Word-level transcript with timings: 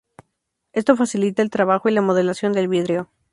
Esto 0.73 0.97
facilita 0.97 1.43
el 1.43 1.51
trabajo 1.51 1.87
y 1.87 1.91
la 1.91 2.01
modelación 2.01 2.53
del 2.53 2.67
vidrio. 2.67 3.07